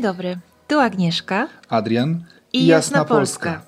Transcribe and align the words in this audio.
Dzień 0.00 0.08
dobry, 0.08 0.38
tu 0.68 0.80
Agnieszka 0.80 1.48
Adrian 1.68 2.24
i 2.52 2.66
Jasna 2.66 3.04
Polska. 3.04 3.62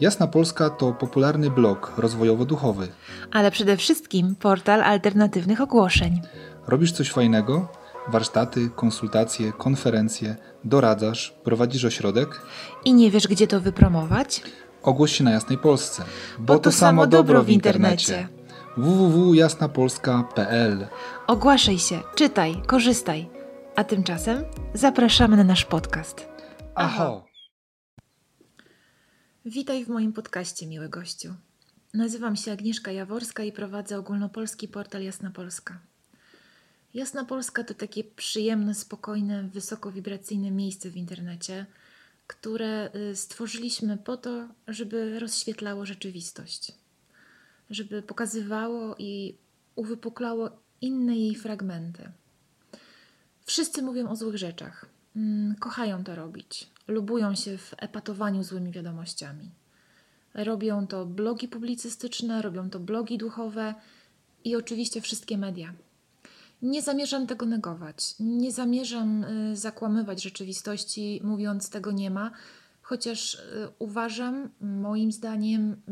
Jasna 0.00 0.26
Polska 0.26 0.70
to 0.70 0.92
popularny 0.92 1.50
blog 1.50 1.92
rozwojowo-duchowy. 1.98 2.88
ale 3.32 3.50
przede 3.50 3.76
wszystkim 3.76 4.34
portal 4.34 4.82
alternatywnych 4.82 5.60
ogłoszeń. 5.60 6.20
Robisz 6.66 6.92
coś 6.92 7.10
fajnego? 7.12 7.68
Warsztaty, 8.08 8.70
konsultacje, 8.76 9.52
konferencje, 9.52 10.36
doradzasz, 10.64 11.34
prowadzisz 11.44 11.84
ośrodek? 11.84 12.42
I 12.84 12.94
nie 12.94 13.10
wiesz, 13.10 13.28
gdzie 13.28 13.46
to 13.46 13.60
wypromować? 13.60 14.42
Ogłoś 14.82 15.12
się 15.12 15.24
na 15.24 15.30
Jasnej 15.30 15.58
Polsce, 15.58 16.04
Bo 16.38 16.58
to 16.58 16.72
samo 16.72 17.06
dobro 17.06 17.42
w 17.42 17.50
internecie. 17.50 18.28
www.jasnapolska.pl 18.76 20.86
Ogłaszaj 21.26 21.78
się, 21.78 22.00
czytaj, 22.14 22.62
korzystaj. 22.66 23.41
A 23.76 23.84
tymczasem 23.84 24.44
zapraszamy 24.74 25.36
na 25.36 25.44
nasz 25.44 25.64
podcast. 25.64 26.28
Aho! 26.74 27.24
Witaj 29.44 29.84
w 29.84 29.88
moim 29.88 30.12
podcaście, 30.12 30.66
miły 30.66 30.88
gościu. 30.88 31.34
Nazywam 31.94 32.36
się 32.36 32.52
Agnieszka 32.52 32.92
Jaworska 32.92 33.42
i 33.44 33.52
prowadzę 33.52 33.98
ogólnopolski 33.98 34.68
portal 34.68 35.02
Jasna 35.02 35.30
Polska. 35.30 35.78
Jasna 36.94 37.24
Polska 37.24 37.64
to 37.64 37.74
takie 37.74 38.04
przyjemne, 38.04 38.74
spokojne, 38.74 39.42
wysokowibracyjne 39.42 40.50
miejsce 40.50 40.90
w 40.90 40.96
internecie, 40.96 41.66
które 42.26 42.90
y, 42.94 43.16
stworzyliśmy 43.16 43.98
po 43.98 44.16
to, 44.16 44.48
żeby 44.68 45.20
rozświetlało 45.20 45.86
rzeczywistość, 45.86 46.72
żeby 47.70 48.02
pokazywało 48.02 48.94
i 48.98 49.38
uwypuklało 49.74 50.50
inne 50.80 51.16
jej 51.16 51.34
fragmenty. 51.34 52.12
Wszyscy 53.44 53.82
mówią 53.82 54.08
o 54.08 54.16
złych 54.16 54.36
rzeczach. 54.36 54.86
Mm, 55.16 55.54
Kochają 55.56 56.04
to 56.04 56.14
robić. 56.14 56.70
Lubują 56.88 57.34
się 57.34 57.58
w 57.58 57.74
epatowaniu 57.76 58.42
złymi 58.42 58.72
wiadomościami. 58.72 59.50
Robią 60.34 60.86
to 60.86 61.06
blogi 61.06 61.48
publicystyczne, 61.48 62.42
robią 62.42 62.70
to 62.70 62.80
blogi 62.80 63.18
duchowe 63.18 63.74
i 64.44 64.56
oczywiście 64.56 65.00
wszystkie 65.00 65.38
media. 65.38 65.74
Nie 66.62 66.82
zamierzam 66.82 67.26
tego 67.26 67.46
negować. 67.46 68.14
Nie 68.20 68.52
zamierzam 68.52 69.24
y, 69.24 69.56
zakłamywać 69.56 70.22
rzeczywistości, 70.22 71.20
mówiąc 71.24 71.70
tego 71.70 71.92
nie 71.92 72.10
ma, 72.10 72.30
chociaż 72.82 73.34
y, 73.34 73.38
uważam, 73.78 74.50
moim 74.60 75.12
zdaniem, 75.12 75.82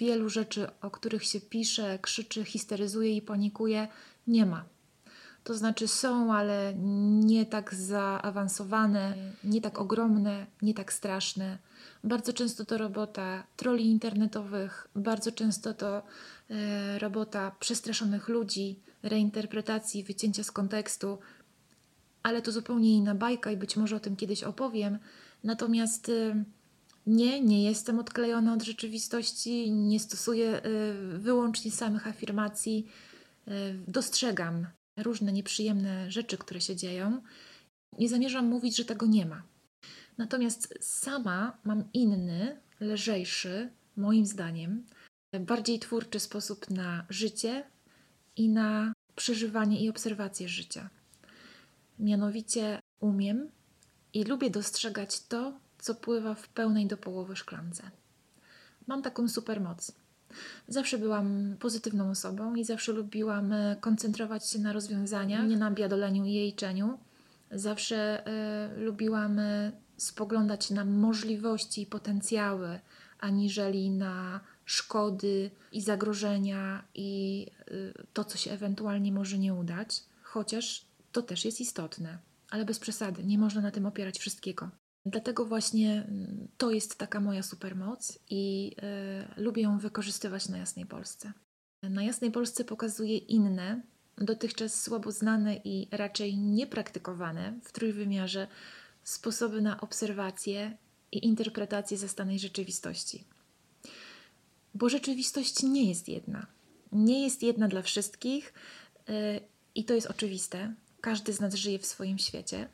wielu 0.00 0.28
rzeczy, 0.28 0.66
o 0.82 0.90
których 0.90 1.24
się 1.24 1.40
pisze, 1.40 1.98
krzyczy, 1.98 2.44
histeryzuje 2.44 3.16
i 3.16 3.22
panikuje, 3.22 3.88
nie 4.26 4.46
ma. 4.46 4.64
To 5.46 5.54
znaczy 5.54 5.88
są, 5.88 6.34
ale 6.34 6.74
nie 7.24 7.46
tak 7.46 7.74
zaawansowane, 7.74 9.14
nie 9.44 9.60
tak 9.60 9.78
ogromne, 9.78 10.46
nie 10.62 10.74
tak 10.74 10.92
straszne. 10.92 11.58
Bardzo 12.04 12.32
często 12.32 12.64
to 12.64 12.78
robota 12.78 13.46
troli 13.56 13.86
internetowych, 13.86 14.88
bardzo 14.96 15.32
często 15.32 15.74
to 15.74 16.02
e, 16.50 16.98
robota 16.98 17.50
przestraszonych 17.60 18.28
ludzi, 18.28 18.80
reinterpretacji, 19.02 20.04
wycięcia 20.04 20.44
z 20.44 20.52
kontekstu, 20.52 21.18
ale 22.22 22.42
to 22.42 22.52
zupełnie 22.52 22.96
inna 22.96 23.14
bajka 23.14 23.50
i 23.50 23.56
być 23.56 23.76
może 23.76 23.96
o 23.96 24.00
tym 24.00 24.16
kiedyś 24.16 24.42
opowiem. 24.42 24.98
Natomiast 25.44 26.08
e, 26.08 26.44
nie, 27.06 27.40
nie 27.40 27.64
jestem 27.64 27.98
odklejona 27.98 28.52
od 28.52 28.62
rzeczywistości, 28.62 29.70
nie 29.70 30.00
stosuję 30.00 30.48
e, 30.48 30.60
wyłącznie 31.18 31.70
samych 31.70 32.06
afirmacji. 32.06 32.86
E, 33.48 33.50
Dostrzegam 33.88 34.66
różne 34.96 35.32
nieprzyjemne 35.32 36.10
rzeczy, 36.10 36.38
które 36.38 36.60
się 36.60 36.76
dzieją. 36.76 37.22
Nie 37.98 38.08
zamierzam 38.08 38.46
mówić, 38.46 38.76
że 38.76 38.84
tego 38.84 39.06
nie 39.06 39.26
ma. 39.26 39.42
Natomiast 40.18 40.74
sama 40.80 41.58
mam 41.64 41.84
inny, 41.92 42.60
lżejszy, 42.80 43.70
moim 43.96 44.26
zdaniem, 44.26 44.86
bardziej 45.40 45.78
twórczy 45.78 46.20
sposób 46.20 46.70
na 46.70 47.06
życie 47.10 47.64
i 48.36 48.48
na 48.48 48.92
przeżywanie 49.16 49.80
i 49.80 49.88
obserwację 49.88 50.48
życia. 50.48 50.90
Mianowicie 51.98 52.80
umiem 53.00 53.50
i 54.12 54.24
lubię 54.24 54.50
dostrzegać 54.50 55.22
to, 55.22 55.60
co 55.78 55.94
pływa 55.94 56.34
w 56.34 56.48
pełnej 56.48 56.86
do 56.86 56.96
połowy 56.96 57.36
szklance. 57.36 57.90
Mam 58.86 59.02
taką 59.02 59.28
supermoc. 59.28 59.92
Zawsze 60.68 60.98
byłam 60.98 61.56
pozytywną 61.60 62.10
osobą 62.10 62.54
i 62.54 62.64
zawsze 62.64 62.92
lubiłam 62.92 63.52
e, 63.52 63.76
koncentrować 63.80 64.50
się 64.50 64.58
na 64.58 64.72
rozwiązaniach, 64.72 65.46
nie 65.48 65.56
na 65.56 65.70
biadoleniu 65.70 66.24
i 66.24 66.32
jejczeniu. 66.32 66.98
Zawsze 67.50 68.26
e, 68.26 68.70
lubiłam 68.76 69.38
e, 69.38 69.72
spoglądać 69.96 70.70
na 70.70 70.84
możliwości 70.84 71.82
i 71.82 71.86
potencjały, 71.86 72.80
aniżeli 73.20 73.90
na 73.90 74.40
szkody 74.64 75.50
i 75.72 75.80
zagrożenia 75.80 76.84
i 76.94 77.46
e, 77.60 78.04
to, 78.12 78.24
co 78.24 78.38
się 78.38 78.50
ewentualnie 78.50 79.12
może 79.12 79.38
nie 79.38 79.54
udać. 79.54 80.02
Chociaż 80.22 80.86
to 81.12 81.22
też 81.22 81.44
jest 81.44 81.60
istotne, 81.60 82.18
ale 82.50 82.64
bez 82.64 82.78
przesady, 82.78 83.24
nie 83.24 83.38
można 83.38 83.60
na 83.60 83.70
tym 83.70 83.86
opierać 83.86 84.18
wszystkiego. 84.18 84.70
Dlatego 85.06 85.44
właśnie 85.44 85.92
mm, 86.08 86.48
to 86.58 86.70
jest 86.70 86.98
taka 86.98 87.20
moja 87.20 87.42
supermoc 87.42 88.18
i 88.30 88.72
y, 89.38 89.42
lubię 89.42 89.62
ją 89.62 89.78
wykorzystywać 89.78 90.48
na 90.48 90.58
Jasnej 90.58 90.86
Polsce. 90.86 91.32
Na 91.82 92.02
Jasnej 92.02 92.30
Polsce 92.30 92.64
pokazuję 92.64 93.18
inne, 93.18 93.82
dotychczas 94.18 94.82
słabo 94.82 95.12
znane 95.12 95.56
i 95.64 95.88
raczej 95.90 96.36
niepraktykowane 96.36 97.58
w 97.64 97.72
trójwymiarze 97.72 98.48
sposoby 99.04 99.60
na 99.60 99.80
obserwację 99.80 100.76
i 101.12 101.26
interpretację 101.26 101.98
zastanej 101.98 102.38
rzeczywistości. 102.38 103.24
Bo 104.74 104.88
rzeczywistość 104.88 105.62
nie 105.62 105.88
jest 105.88 106.08
jedna. 106.08 106.46
Nie 106.92 107.24
jest 107.24 107.42
jedna 107.42 107.68
dla 107.68 107.82
wszystkich 107.82 108.54
y, 109.08 109.12
i 109.74 109.84
to 109.84 109.94
jest 109.94 110.06
oczywiste. 110.06 110.74
Każdy 111.00 111.32
z 111.32 111.40
nas 111.40 111.54
żyje 111.54 111.78
w 111.78 111.86
swoim 111.86 112.18
świecie 112.18 112.68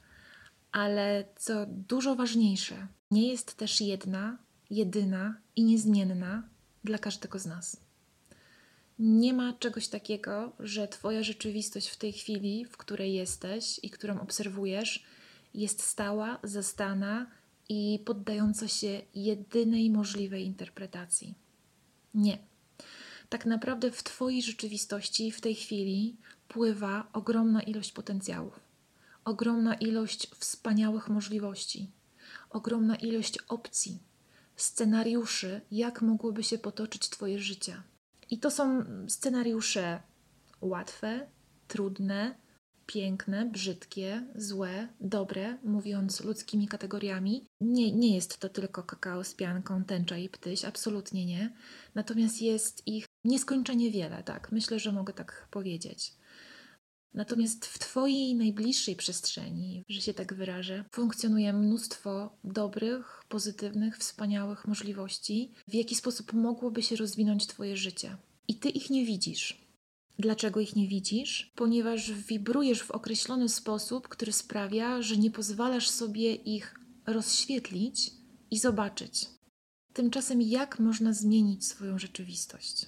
ale 0.72 1.24
co 1.36 1.66
dużo 1.66 2.14
ważniejsze, 2.14 2.86
nie 3.10 3.28
jest 3.28 3.54
też 3.56 3.80
jedna, 3.80 4.38
jedyna 4.70 5.36
i 5.56 5.64
niezmienna 5.64 6.42
dla 6.84 6.98
każdego 6.98 7.38
z 7.38 7.46
nas. 7.46 7.76
Nie 8.98 9.32
ma 9.32 9.52
czegoś 9.52 9.88
takiego, 9.88 10.52
że 10.58 10.88
Twoja 10.88 11.22
rzeczywistość 11.22 11.88
w 11.88 11.96
tej 11.96 12.12
chwili, 12.12 12.64
w 12.64 12.76
której 12.76 13.14
jesteś 13.14 13.80
i 13.82 13.90
którą 13.90 14.20
obserwujesz, 14.20 15.04
jest 15.54 15.82
stała, 15.82 16.38
zastana 16.42 17.26
i 17.68 18.02
poddająca 18.04 18.68
się 18.68 19.02
jedynej 19.14 19.90
możliwej 19.90 20.44
interpretacji. 20.44 21.34
Nie. 22.14 22.38
Tak 23.28 23.46
naprawdę 23.46 23.90
w 23.90 24.02
Twojej 24.02 24.42
rzeczywistości 24.42 25.32
w 25.32 25.40
tej 25.40 25.54
chwili 25.54 26.16
pływa 26.48 27.08
ogromna 27.12 27.62
ilość 27.62 27.92
potencjałów 27.92 28.71
ogromna 29.24 29.74
ilość 29.74 30.30
wspaniałych 30.30 31.08
możliwości, 31.08 31.90
ogromna 32.50 32.96
ilość 32.96 33.38
opcji, 33.48 33.98
scenariuszy, 34.56 35.60
jak 35.70 36.02
mogłoby 36.02 36.42
się 36.42 36.58
potoczyć 36.58 37.08
Twoje 37.08 37.38
życie. 37.38 37.82
I 38.30 38.38
to 38.38 38.50
są 38.50 38.84
scenariusze 39.08 40.02
łatwe, 40.60 41.26
trudne, 41.68 42.34
piękne, 42.86 43.46
brzydkie, 43.46 44.26
złe, 44.34 44.88
dobre, 45.00 45.58
mówiąc 45.64 46.20
ludzkimi 46.20 46.68
kategoriami. 46.68 47.46
Nie, 47.60 47.92
nie 47.92 48.14
jest 48.14 48.38
to 48.38 48.48
tylko 48.48 48.82
kakao 48.82 49.24
z 49.24 49.34
pianką, 49.34 49.84
tęcza 49.84 50.16
i 50.16 50.28
ptyś, 50.28 50.64
absolutnie 50.64 51.26
nie. 51.26 51.56
Natomiast 51.94 52.42
jest 52.42 52.86
ich 52.86 53.06
nieskończenie 53.24 53.90
wiele, 53.90 54.22
tak, 54.22 54.52
myślę, 54.52 54.78
że 54.78 54.92
mogę 54.92 55.12
tak 55.12 55.48
powiedzieć. 55.50 56.14
Natomiast 57.14 57.66
w 57.66 57.78
Twojej 57.78 58.34
najbliższej 58.34 58.96
przestrzeni, 58.96 59.84
że 59.88 60.00
się 60.00 60.14
tak 60.14 60.34
wyrażę, 60.34 60.84
funkcjonuje 60.92 61.52
mnóstwo 61.52 62.36
dobrych, 62.44 63.22
pozytywnych, 63.28 63.98
wspaniałych 63.98 64.66
możliwości, 64.66 65.52
w 65.68 65.74
jaki 65.74 65.94
sposób 65.94 66.32
mogłoby 66.32 66.82
się 66.82 66.96
rozwinąć 66.96 67.46
Twoje 67.46 67.76
życie. 67.76 68.16
I 68.48 68.54
Ty 68.54 68.68
ich 68.68 68.90
nie 68.90 69.06
widzisz. 69.06 69.66
Dlaczego 70.18 70.60
ich 70.60 70.76
nie 70.76 70.88
widzisz? 70.88 71.52
Ponieważ 71.54 72.12
wibrujesz 72.12 72.82
w 72.82 72.90
określony 72.90 73.48
sposób, 73.48 74.08
który 74.08 74.32
sprawia, 74.32 75.02
że 75.02 75.16
nie 75.16 75.30
pozwalasz 75.30 75.90
sobie 75.90 76.34
ich 76.34 76.74
rozświetlić 77.06 78.10
i 78.50 78.58
zobaczyć. 78.58 79.28
Tymczasem, 79.92 80.42
jak 80.42 80.78
można 80.78 81.12
zmienić 81.12 81.66
swoją 81.66 81.98
rzeczywistość? 81.98 82.86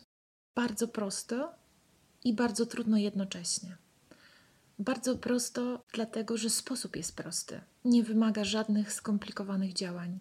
Bardzo 0.57 0.89
prosto 0.89 1.55
i 2.25 2.35
bardzo 2.35 2.67
trudno 2.67 2.97
jednocześnie. 2.97 3.77
Bardzo 4.79 5.19
prosto, 5.19 5.85
dlatego 5.93 6.37
że 6.37 6.51
sposób 6.51 6.97
jest 6.97 7.17
prosty. 7.17 7.61
Nie 7.85 8.03
wymaga 8.03 8.45
żadnych 8.45 8.93
skomplikowanych 8.93 9.73
działań. 9.73 10.19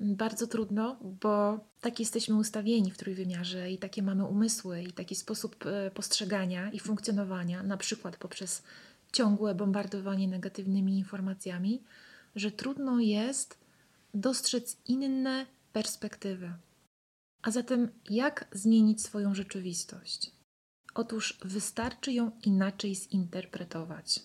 Bardzo 0.00 0.46
trudno, 0.46 0.96
bo 1.20 1.60
tak 1.80 2.00
jesteśmy 2.00 2.36
ustawieni 2.36 2.90
w 2.90 2.96
trójwymiarze 2.96 3.70
i 3.70 3.78
takie 3.78 4.02
mamy 4.02 4.24
umysły 4.24 4.82
i 4.82 4.92
taki 4.92 5.14
sposób 5.14 5.66
e, 5.66 5.90
postrzegania 5.90 6.70
i 6.70 6.80
funkcjonowania, 6.80 7.62
na 7.62 7.76
przykład 7.76 8.16
poprzez 8.16 8.62
ciągłe 9.12 9.54
bombardowanie 9.54 10.28
negatywnymi 10.28 10.98
informacjami, 10.98 11.82
że 12.36 12.50
trudno 12.50 13.00
jest 13.00 13.58
dostrzec 14.14 14.76
inne 14.86 15.46
perspektywy. 15.72 16.52
A 17.42 17.50
zatem, 17.50 17.88
jak 18.10 18.48
zmienić 18.52 19.02
swoją 19.02 19.34
rzeczywistość? 19.34 20.41
Otóż 20.94 21.38
wystarczy 21.44 22.12
ją 22.12 22.30
inaczej 22.44 22.94
zinterpretować. 22.94 24.20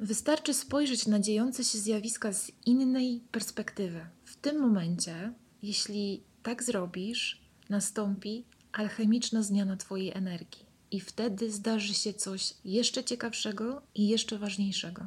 Wystarczy 0.00 0.54
spojrzeć 0.54 1.06
na 1.06 1.20
dziejące 1.20 1.64
się 1.64 1.78
zjawiska 1.78 2.32
z 2.32 2.52
innej 2.66 3.20
perspektywy. 3.30 4.06
W 4.24 4.36
tym 4.36 4.60
momencie, 4.60 5.32
jeśli 5.62 6.22
tak 6.42 6.62
zrobisz, 6.62 7.40
nastąpi 7.68 8.44
alchemiczna 8.72 9.42
zmiana 9.42 9.76
Twojej 9.76 10.12
energii. 10.12 10.66
I 10.90 11.00
wtedy 11.00 11.52
zdarzy 11.52 11.94
się 11.94 12.14
coś 12.14 12.54
jeszcze 12.64 13.04
ciekawszego 13.04 13.82
i 13.94 14.08
jeszcze 14.08 14.38
ważniejszego. 14.38 15.06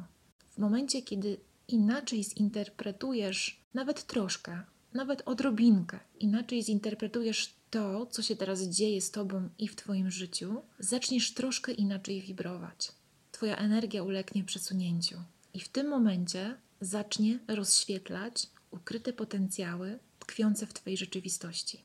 W 0.50 0.58
momencie, 0.58 1.02
kiedy 1.02 1.40
inaczej 1.68 2.24
zinterpretujesz 2.24 3.60
nawet 3.74 4.06
troszkę, 4.06 4.62
nawet 4.94 5.22
odrobinkę, 5.26 6.00
inaczej 6.20 6.62
zinterpretujesz 6.62 7.54
to, 7.70 8.06
co 8.06 8.22
się 8.22 8.36
teraz 8.36 8.62
dzieje 8.62 9.00
z 9.00 9.10
Tobą 9.10 9.48
i 9.58 9.68
w 9.68 9.76
Twoim 9.76 10.10
życiu, 10.10 10.62
zaczniesz 10.78 11.34
troszkę 11.34 11.72
inaczej 11.72 12.22
wibrować. 12.22 12.92
Twoja 13.32 13.56
energia 13.56 14.02
ulegnie 14.02 14.44
przesunięciu. 14.44 15.16
I 15.54 15.60
w 15.60 15.68
tym 15.68 15.88
momencie 15.88 16.56
zacznie 16.80 17.38
rozświetlać 17.48 18.46
ukryte 18.70 19.12
potencjały 19.12 19.98
tkwiące 20.18 20.66
w 20.66 20.72
Twojej 20.72 20.96
rzeczywistości. 20.96 21.84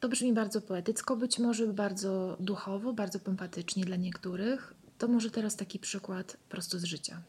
To 0.00 0.08
brzmi 0.08 0.32
bardzo 0.32 0.60
poetycko, 0.60 1.16
być 1.16 1.38
może 1.38 1.66
bardzo 1.66 2.36
duchowo, 2.40 2.92
bardzo 2.92 3.20
pompatycznie 3.20 3.84
dla 3.84 3.96
niektórych. 3.96 4.74
To 4.98 5.08
może 5.08 5.30
teraz 5.30 5.56
taki 5.56 5.78
przykład 5.78 6.36
prosto 6.48 6.78
z 6.78 6.84
życia. 6.84 7.22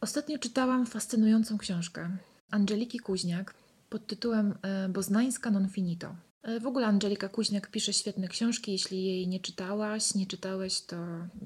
Ostatnio 0.00 0.38
czytałam 0.38 0.86
fascynującą 0.86 1.58
książkę 1.58 2.16
Angeliki 2.50 2.98
Kuźniak 2.98 3.54
pod 3.90 4.06
tytułem 4.06 4.54
e, 4.62 4.88
Boznańska 4.88 5.50
non 5.50 5.68
finito. 5.68 6.14
E, 6.42 6.60
w 6.60 6.66
ogóle 6.66 6.86
Angelika 6.86 7.28
Kuźniak 7.28 7.70
pisze 7.70 7.92
świetne 7.92 8.28
książki. 8.28 8.72
Jeśli 8.72 9.04
jej 9.04 9.28
nie 9.28 9.40
czytałaś, 9.40 10.14
nie 10.14 10.26
czytałeś, 10.26 10.80
to, 10.80 10.96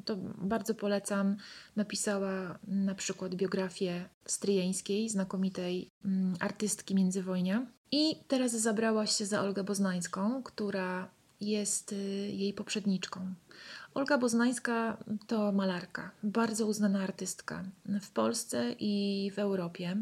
to 0.05 0.17
bardzo 0.39 0.75
polecam. 0.75 1.37
Napisała 1.77 2.59
na 2.69 2.95
przykład 2.95 3.35
biografię 3.35 4.09
Stryjeńskiej, 4.27 5.09
znakomitej 5.09 5.91
mm, 6.05 6.37
artystki 6.41 6.95
międzywojnia. 6.95 7.67
I 7.93 8.17
teraz 8.29 8.53
zabrała 8.53 9.07
się 9.07 9.27
za 9.27 9.41
Olgę 9.41 9.65
Boznańską, 9.65 10.43
która 10.43 11.09
jest 11.41 11.93
y, 11.93 11.97
jej 12.33 12.53
poprzedniczką. 12.53 13.35
Olga 13.95 14.19
Boznańska 14.19 14.97
to 15.27 15.53
malarka, 15.53 16.11
bardzo 16.23 16.67
uznana 16.67 17.03
artystka 17.03 17.65
w 18.01 18.11
Polsce 18.11 18.75
i 18.79 19.31
w 19.35 19.39
Europie 19.39 19.97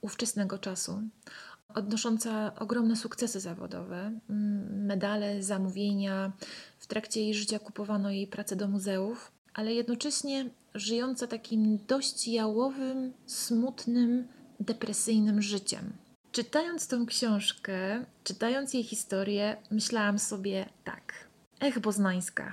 ówczesnego 0.00 0.58
czasu, 0.58 1.02
odnosząca 1.74 2.54
ogromne 2.54 2.96
sukcesy 2.96 3.40
zawodowe, 3.40 4.12
medale, 4.70 5.42
zamówienia. 5.42 6.32
W 6.78 6.86
trakcie 6.86 7.20
jej 7.20 7.34
życia 7.34 7.58
kupowano 7.58 8.10
jej 8.10 8.26
pracę 8.26 8.56
do 8.56 8.68
muzeów, 8.68 9.32
ale 9.54 9.74
jednocześnie 9.74 10.50
żyjąca 10.74 11.26
takim 11.26 11.78
dość 11.86 12.28
jałowym, 12.28 13.12
smutnym, 13.26 14.28
depresyjnym 14.60 15.42
życiem. 15.42 15.92
Czytając 16.32 16.88
tą 16.88 17.06
książkę, 17.06 18.04
czytając 18.24 18.74
jej 18.74 18.82
historię, 18.82 19.56
myślałam 19.70 20.18
sobie 20.18 20.68
tak. 20.84 21.12
Ech, 21.60 21.78
Boznańska, 21.78 22.52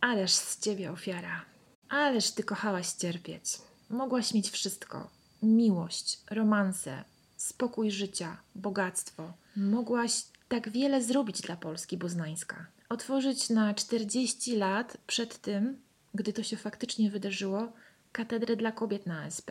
ależ 0.00 0.32
z 0.32 0.60
ciebie 0.60 0.92
ofiara. 0.92 1.44
Ależ 1.88 2.30
ty 2.30 2.42
kochałaś 2.42 2.92
cierpieć. 2.92 3.44
Mogłaś 3.90 4.34
mieć 4.34 4.50
wszystko: 4.50 5.10
miłość, 5.42 6.20
romanse, 6.30 7.04
spokój 7.36 7.90
życia, 7.90 8.36
bogactwo. 8.54 9.32
Mogłaś 9.56 10.24
tak 10.48 10.70
wiele 10.70 11.02
zrobić 11.02 11.40
dla 11.40 11.56
Polski 11.56 11.96
Boznańska. 11.96 12.66
Otworzyć 12.88 13.50
na 13.50 13.74
40 13.74 14.56
lat 14.56 14.96
przed 15.06 15.38
tym, 15.38 15.80
gdy 16.14 16.32
to 16.32 16.42
się 16.42 16.56
faktycznie 16.56 17.10
wydarzyło, 17.10 17.72
katedrę 18.12 18.56
dla 18.56 18.72
kobiet 18.72 19.06
na 19.06 19.22
ASP. 19.22 19.50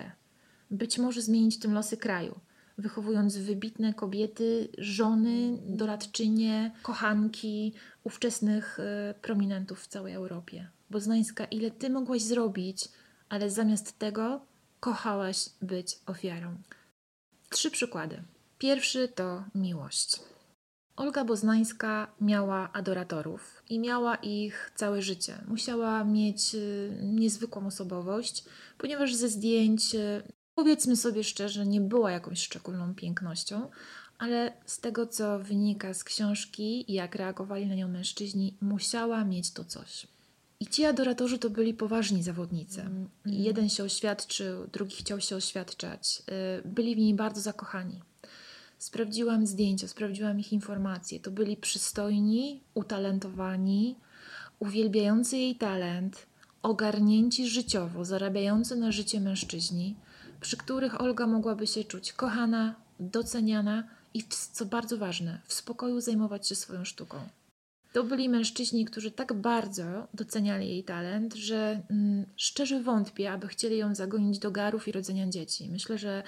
Być 0.71 0.97
może 0.97 1.21
zmienić 1.21 1.59
tym 1.59 1.73
losy 1.73 1.97
kraju 1.97 2.39
wychowując 2.77 3.37
wybitne 3.37 3.93
kobiety, 3.93 4.69
żony, 4.77 5.57
doradczynie, 5.67 6.71
kochanki 6.81 7.73
ówczesnych 8.03 8.79
y, 8.79 9.13
prominentów 9.21 9.81
w 9.81 9.87
całej 9.87 10.13
Europie. 10.13 10.69
Boznańska, 10.89 11.45
ile 11.45 11.71
ty 11.71 11.89
mogłaś 11.89 12.21
zrobić, 12.21 12.89
ale 13.29 13.49
zamiast 13.49 13.99
tego 13.99 14.41
kochałaś 14.79 15.49
być 15.61 15.99
ofiarą. 16.05 16.55
Trzy 17.55 17.71
przykłady. 17.71 18.23
Pierwszy 18.57 19.07
to 19.07 19.43
miłość. 19.55 20.19
Olga 20.95 21.25
Boznańska 21.25 22.07
miała 22.21 22.73
adoratorów 22.73 23.63
i 23.69 23.79
miała 23.79 24.15
ich 24.15 24.71
całe 24.75 25.01
życie. 25.01 25.37
Musiała 25.47 26.03
mieć 26.03 26.55
y, 26.55 26.99
niezwykłą 27.03 27.67
osobowość, 27.67 28.43
ponieważ 28.77 29.15
ze 29.15 29.29
zdjęć 29.29 29.95
y, 29.95 30.23
powiedzmy 30.55 30.95
sobie 30.95 31.23
szczerze, 31.23 31.65
nie 31.65 31.81
była 31.81 32.11
jakąś 32.11 32.39
szczególną 32.39 32.95
pięknością, 32.95 33.69
ale 34.17 34.53
z 34.65 34.79
tego, 34.79 35.07
co 35.07 35.39
wynika 35.39 35.93
z 35.93 36.03
książki 36.03 36.93
jak 36.93 37.15
reagowali 37.15 37.67
na 37.67 37.75
nią 37.75 37.87
mężczyźni, 37.87 38.57
musiała 38.61 39.25
mieć 39.25 39.51
to 39.51 39.65
coś. 39.65 40.07
I 40.59 40.67
ci 40.67 40.85
adoratorzy 40.85 41.39
to 41.39 41.49
byli 41.49 41.73
poważni 41.73 42.23
zawodnicy. 42.23 42.81
Mm. 42.81 43.09
Jeden 43.25 43.69
się 43.69 43.83
oświadczył, 43.83 44.67
drugi 44.73 44.95
chciał 44.95 45.21
się 45.21 45.35
oświadczać. 45.35 46.23
Y, 46.65 46.67
byli 46.67 46.95
w 46.95 46.97
niej 46.97 47.13
bardzo 47.13 47.41
zakochani. 47.41 48.01
Sprawdziłam 48.77 49.47
zdjęcia, 49.47 49.87
sprawdziłam 49.87 50.39
ich 50.39 50.53
informacje. 50.53 51.19
To 51.19 51.31
byli 51.31 51.57
przystojni, 51.57 52.61
utalentowani, 52.73 53.95
uwielbiający 54.59 55.37
jej 55.37 55.55
talent, 55.55 56.25
ogarnięci 56.61 57.49
życiowo, 57.49 58.05
zarabiający 58.05 58.75
na 58.75 58.91
życie 58.91 59.21
mężczyźni, 59.21 59.95
przy 60.41 60.57
których 60.57 61.01
Olga 61.01 61.27
mogłaby 61.27 61.67
się 61.67 61.83
czuć 61.83 62.13
kochana, 62.13 62.75
doceniana 62.99 63.83
i, 64.13 64.23
co 64.51 64.65
bardzo 64.65 64.97
ważne, 64.97 65.41
w 65.45 65.53
spokoju 65.53 66.01
zajmować 66.01 66.47
się 66.47 66.55
swoją 66.55 66.85
sztuką. 66.85 67.17
To 67.95 68.03
byli 68.03 68.29
mężczyźni, 68.29 68.85
którzy 68.85 69.11
tak 69.11 69.33
bardzo 69.33 70.07
doceniali 70.13 70.69
jej 70.69 70.83
talent, 70.83 71.33
że 71.33 71.81
mm, 71.89 72.25
szczerze 72.35 72.83
wątpię, 72.83 73.31
aby 73.31 73.47
chcieli 73.47 73.77
ją 73.77 73.95
zagonić 73.95 74.39
do 74.39 74.51
garów 74.51 74.87
i 74.87 74.91
rodzenia 74.91 75.27
dzieci. 75.27 75.69
Myślę, 75.69 75.97
że 75.97 76.23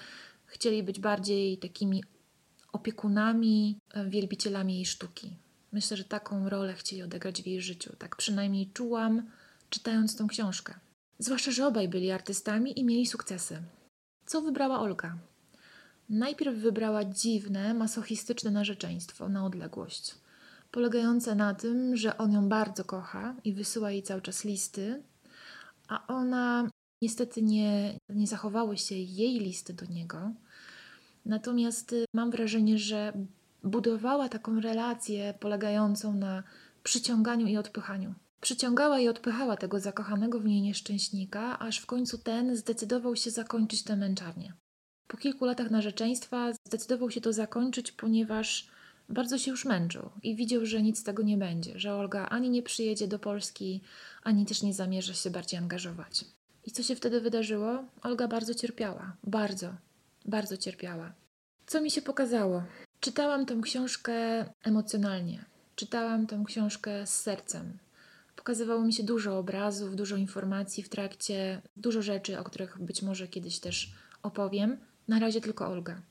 chcieli 0.45 0.83
być 0.83 0.99
bardziej 0.99 1.57
takimi 1.57 2.03
opiekunami, 2.73 3.77
e, 3.93 4.09
wielbicielami 4.09 4.75
jej 4.75 4.85
sztuki. 4.85 5.37
Myślę, 5.71 5.97
że 5.97 6.03
taką 6.03 6.49
rolę 6.49 6.73
chcieli 6.73 7.03
odegrać 7.03 7.41
w 7.41 7.47
jej 7.47 7.61
życiu. 7.61 7.95
Tak 7.99 8.15
przynajmniej 8.15 8.69
czułam, 8.73 9.29
czytając 9.69 10.15
tą 10.15 10.27
książkę. 10.27 10.73
Zwłaszcza, 11.19 11.51
że 11.51 11.67
obaj 11.67 11.87
byli 11.87 12.11
artystami 12.11 12.79
i 12.79 12.83
mieli 12.83 13.05
sukcesy. 13.05 13.57
Co 14.25 14.41
wybrała 14.41 14.79
Olga? 14.79 15.17
Najpierw 16.09 16.57
wybrała 16.57 17.05
dziwne, 17.05 17.73
masochistyczne 17.73 18.51
narzeczeństwo 18.51 19.29
na 19.29 19.45
odległość, 19.45 20.15
polegające 20.71 21.35
na 21.35 21.53
tym, 21.53 21.95
że 21.95 22.17
on 22.17 22.31
ją 22.31 22.49
bardzo 22.49 22.83
kocha 22.83 23.35
i 23.43 23.53
wysyła 23.53 23.91
jej 23.91 24.03
cały 24.03 24.21
czas 24.21 24.45
listy, 24.45 25.03
a 25.87 26.07
ona 26.07 26.69
niestety 27.01 27.41
nie, 27.41 27.99
nie 28.09 28.27
zachowały 28.27 28.77
się 28.77 28.95
jej 28.95 29.39
listy 29.39 29.73
do 29.73 29.85
niego. 29.85 30.31
Natomiast 31.25 31.93
y, 31.93 32.05
mam 32.13 32.31
wrażenie, 32.31 32.77
że 32.77 33.13
budowała 33.63 34.29
taką 34.29 34.59
relację 34.59 35.33
polegającą 35.39 36.13
na 36.13 36.43
przyciąganiu 36.83 37.47
i 37.47 37.57
odpychaniu. 37.57 38.13
Przyciągała 38.41 38.99
i 38.99 39.07
odpychała 39.07 39.57
tego 39.57 39.79
zakochanego 39.79 40.39
w 40.39 40.45
niej 40.45 40.61
nieszczęśnika, 40.61 41.59
aż 41.59 41.79
w 41.79 41.85
końcu 41.85 42.17
ten 42.17 42.55
zdecydował 42.55 43.15
się 43.15 43.31
zakończyć 43.31 43.83
tę 43.83 43.95
męczarnię. 43.95 44.53
Po 45.07 45.17
kilku 45.17 45.45
latach 45.45 45.71
narzeczeństwa 45.71 46.53
zdecydował 46.67 47.11
się 47.11 47.21
to 47.21 47.33
zakończyć, 47.33 47.91
ponieważ 47.91 48.67
bardzo 49.09 49.37
się 49.37 49.51
już 49.51 49.65
męczył 49.65 50.09
i 50.23 50.35
widział, 50.35 50.65
że 50.65 50.81
nic 50.81 50.99
z 50.99 51.03
tego 51.03 51.23
nie 51.23 51.37
będzie, 51.37 51.79
że 51.79 51.93
Olga 51.93 52.29
ani 52.29 52.49
nie 52.49 52.63
przyjedzie 52.63 53.07
do 53.07 53.19
Polski, 53.19 53.81
ani 54.23 54.45
też 54.45 54.61
nie 54.61 54.73
zamierza 54.73 55.13
się 55.13 55.29
bardziej 55.29 55.59
angażować. 55.59 56.25
I 56.65 56.71
co 56.71 56.83
się 56.83 56.95
wtedy 56.95 57.21
wydarzyło? 57.21 57.83
Olga 58.03 58.27
bardzo 58.27 58.53
cierpiała, 58.53 59.15
bardzo, 59.23 59.73
bardzo 60.25 60.57
cierpiała. 60.57 61.13
Co 61.67 61.81
mi 61.81 61.91
się 61.91 62.01
pokazało? 62.01 62.63
Czytałam 62.99 63.45
tę 63.45 63.59
książkę 63.61 64.45
emocjonalnie, 64.63 65.45
czytałam 65.75 66.27
tę 66.27 66.43
książkę 66.47 67.07
z 67.07 67.21
sercem, 67.21 67.77
Pokazywało 68.37 68.83
mi 68.83 68.93
się 68.93 69.03
dużo 69.03 69.39
obrazów, 69.39 69.95
dużo 69.95 70.15
informacji 70.15 70.83
w 70.83 70.89
trakcie, 70.89 71.61
dużo 71.75 72.01
rzeczy, 72.01 72.39
o 72.39 72.43
których 72.43 72.81
być 72.81 73.01
może 73.01 73.27
kiedyś 73.27 73.59
też 73.59 73.91
opowiem. 74.23 74.77
Na 75.07 75.19
razie 75.19 75.41
tylko 75.41 75.67
Olga. 75.67 76.01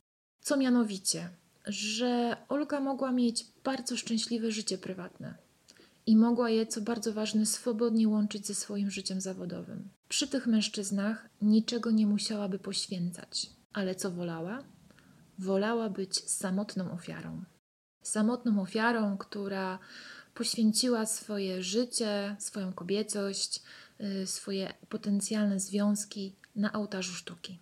Co 0.40 0.56
mianowicie, 0.56 1.28
że 1.66 2.37
Olga 2.49 2.80
mogła 2.80 3.12
mieć 3.12 3.46
bardzo 3.64 3.96
szczęśliwe 3.96 4.50
życie 4.50 4.78
prywatne 4.78 5.35
i 6.06 6.16
mogła 6.16 6.50
je, 6.50 6.66
co 6.66 6.80
bardzo 6.80 7.12
ważne, 7.12 7.46
swobodnie 7.46 8.08
łączyć 8.08 8.46
ze 8.46 8.54
swoim 8.54 8.90
życiem 8.90 9.20
zawodowym. 9.20 9.88
Przy 10.08 10.28
tych 10.28 10.46
mężczyznach 10.46 11.28
niczego 11.42 11.90
nie 11.90 12.06
musiałaby 12.06 12.58
poświęcać. 12.58 13.50
Ale 13.73 13.94
co 13.94 14.11
wolała? 14.11 14.62
Wolała 15.38 15.90
być 15.90 16.30
samotną 16.30 16.92
ofiarą. 16.92 17.44
Samotną 18.02 18.62
ofiarą, 18.62 19.18
która 19.18 19.78
poświęciła 20.35 21.06
swoje 21.06 21.62
życie, 21.62 22.37
swoją 22.38 22.73
kobiecość, 22.73 23.62
y, 24.00 24.26
swoje 24.26 24.75
potencjalne 24.88 25.61
związki 25.61 26.37
na 26.56 26.73
ołtarzu 26.73 27.12
sztuki. 27.12 27.58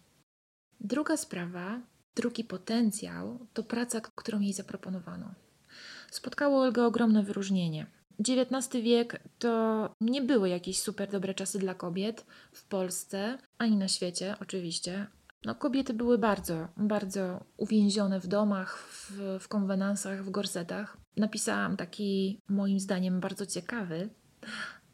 Druga 0.81 1.17
sprawa, 1.17 1.81
drugi 2.17 2.45
potencjał 2.45 3.47
to 3.53 3.63
praca, 3.63 4.01
którą 4.01 4.41
jej 4.41 4.53
zaproponowano. 4.53 5.35
Spotkało 6.11 6.63
Olgę 6.63 6.87
ogromne 6.87 7.23
wyróżnienie. 7.23 7.87
XIX 8.21 8.85
wiek 8.85 9.23
to 9.39 9.95
nie 10.01 10.23
były 10.23 10.49
jakieś 10.49 10.79
super 10.79 11.11
dobre 11.11 11.35
czasy 11.35 11.59
dla 11.59 11.75
kobiet 11.75 12.27
w 12.53 12.65
Polsce, 12.69 13.39
ani 13.59 13.77
na 13.77 13.89
świecie 13.89 14.37
oczywiście. 14.41 15.07
No, 15.45 15.55
kobiety 15.55 15.95
były 15.95 16.19
bardzo, 16.19 16.69
bardzo 16.77 17.45
uwięzione 17.57 18.21
w 18.21 18.27
domach, 18.27 18.79
w, 18.79 19.39
w 19.41 19.49
konwenansach, 19.49 20.25
w 20.25 20.31
gorsetach. 20.31 20.97
Napisałam 21.17 21.77
taki, 21.77 22.41
moim 22.49 22.81
zdaniem, 22.81 23.21
bardzo 23.21 23.47
ciekawy 23.47 24.11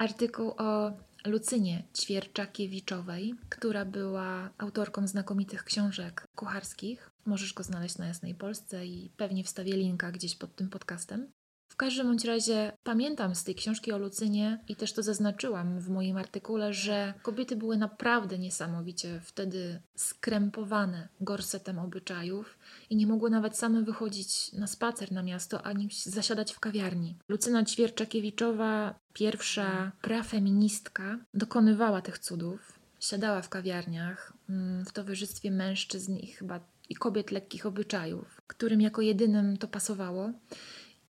artykuł 0.00 0.50
o 0.58 0.92
Lucynie 1.26 1.82
Ćwierczakiewiczowej, 1.98 3.34
która 3.48 3.84
była 3.84 4.50
autorką 4.58 5.06
znakomitych 5.06 5.64
książek 5.64 6.26
kucharskich. 6.34 7.10
Możesz 7.26 7.54
go 7.54 7.62
znaleźć 7.62 7.98
na 7.98 8.06
Jasnej 8.06 8.34
Polsce 8.34 8.86
i 8.86 9.10
pewnie 9.16 9.44
wstawię 9.44 9.72
linka 9.72 10.12
gdzieś 10.12 10.36
pod 10.36 10.56
tym 10.56 10.70
podcastem. 10.70 11.32
Każdym 11.80 12.06
bądź 12.06 12.24
razie 12.24 12.72
pamiętam 12.82 13.34
z 13.34 13.44
tej 13.44 13.54
książki 13.54 13.92
o 13.92 13.98
Lucynie 13.98 14.64
i 14.68 14.76
też 14.76 14.92
to 14.92 15.02
zaznaczyłam 15.02 15.80
w 15.80 15.88
moim 15.88 16.16
artykule, 16.16 16.72
że 16.72 17.14
kobiety 17.22 17.56
były 17.56 17.76
naprawdę 17.76 18.38
niesamowicie 18.38 19.20
wtedy 19.24 19.80
skrępowane 19.96 21.08
gorsetem 21.20 21.78
obyczajów 21.78 22.58
i 22.90 22.96
nie 22.96 23.06
mogły 23.06 23.30
nawet 23.30 23.58
same 23.58 23.82
wychodzić 23.82 24.52
na 24.52 24.66
spacer 24.66 25.12
na 25.12 25.22
miasto 25.22 25.62
ani 25.62 25.88
zasiadać 26.04 26.52
w 26.52 26.60
kawiarni. 26.60 27.16
Lucyna 27.28 27.64
Ćwierczakiewiczowa, 27.64 28.94
pierwsza 29.12 29.92
prafeministka, 30.02 31.18
dokonywała 31.34 32.02
tych 32.02 32.18
cudów. 32.18 32.78
Siadała 32.98 33.42
w 33.42 33.48
kawiarniach 33.48 34.32
mm, 34.48 34.84
w 34.84 34.92
towarzystwie 34.92 35.50
mężczyzn 35.50 36.16
i 36.16 36.26
chyba 36.26 36.60
i 36.90 36.94
kobiet 36.94 37.30
lekkich 37.30 37.66
obyczajów, 37.66 38.40
którym 38.46 38.80
jako 38.80 39.02
jedynym 39.02 39.56
to 39.56 39.68
pasowało 39.68 40.32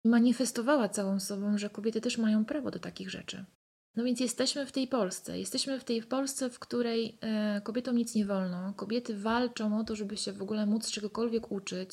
manifestowała 0.06 0.90
całą 0.90 1.20
sobą, 1.20 1.58
że 1.58 1.70
kobiety 1.70 2.02
też 2.02 2.18
mają 2.18 2.46
prawo 2.46 2.72
do 2.72 2.80
takich 2.80 3.10
rzeczy. 3.10 3.46
No 3.96 4.04
więc 4.04 4.20
jesteśmy 4.20 4.66
w 4.66 4.72
tej 4.72 4.88
Polsce. 4.88 5.40
Jesteśmy 5.40 5.80
w 5.80 5.84
tej 5.84 6.04
Polsce, 6.04 6.50
w 6.50 6.60
której 6.60 7.18
e, 7.22 7.62
kobietom 7.64 7.98
nic 7.98 8.16
nie 8.16 8.26
wolno. 8.26 8.74
Kobiety 8.74 9.18
walczą 9.18 9.80
o 9.80 9.84
to, 9.84 9.96
żeby 9.96 10.18
się 10.18 10.34
w 10.34 10.42
ogóle 10.42 10.66
móc 10.66 10.92
czegokolwiek 10.92 11.52
uczyć. 11.52 11.92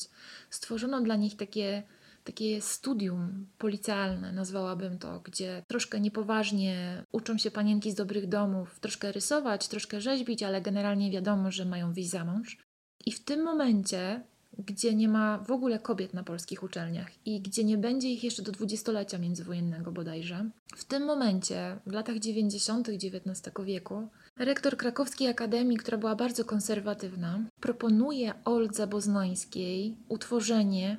Stworzono 0.49 1.01
dla 1.01 1.15
nich 1.15 1.35
takie, 1.37 1.83
takie 2.23 2.61
studium 2.61 3.47
policjalne, 3.57 4.31
nazwałabym 4.31 4.99
to, 4.99 5.19
gdzie 5.19 5.63
troszkę 5.67 5.99
niepoważnie 5.99 7.03
uczą 7.11 7.37
się 7.37 7.51
panienki 7.51 7.91
z 7.91 7.95
dobrych 7.95 8.27
domów, 8.27 8.79
troszkę 8.79 9.11
rysować, 9.11 9.67
troszkę 9.67 10.01
rzeźbić, 10.01 10.43
ale 10.43 10.61
generalnie 10.61 11.11
wiadomo, 11.11 11.51
że 11.51 11.65
mają 11.65 11.93
wyjść 11.93 12.09
za 12.09 12.25
mąż. 12.25 12.57
I 13.05 13.11
w 13.11 13.23
tym 13.23 13.43
momencie 13.43 14.23
gdzie 14.59 14.95
nie 14.95 15.07
ma 15.07 15.37
w 15.37 15.51
ogóle 15.51 15.79
kobiet 15.79 16.13
na 16.13 16.23
polskich 16.23 16.63
uczelniach 16.63 17.07
i 17.25 17.41
gdzie 17.41 17.63
nie 17.63 17.77
będzie 17.77 18.09
ich 18.09 18.23
jeszcze 18.23 18.41
do 18.41 18.51
dwudziestolecia 18.51 19.17
międzywojennego 19.17 19.91
bodajże, 19.91 20.49
w 20.75 20.85
tym 20.85 21.05
momencie, 21.05 21.79
w 21.85 21.91
latach 21.91 22.19
90. 22.19 22.89
XIX 22.89 23.55
wieku, 23.65 24.07
rektor 24.37 24.77
krakowskiej 24.77 25.27
akademii, 25.27 25.77
która 25.77 25.97
była 25.97 26.15
bardzo 26.15 26.45
konserwatywna, 26.45 27.39
proponuje 27.61 28.33
Oldze 28.45 28.87
Boznańskiej 28.87 29.97
utworzenie 30.09 30.97